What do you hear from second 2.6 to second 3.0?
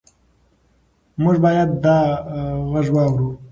غږ